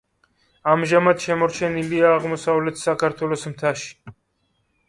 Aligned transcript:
ამჟამად 0.71 1.21
შემორჩენილია 1.25 2.09
აღმოსავლეთ 2.13 2.81
საქართველოს 2.87 3.47
მთაში. 3.55 3.93